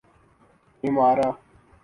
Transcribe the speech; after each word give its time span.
ایمارا 0.81 1.29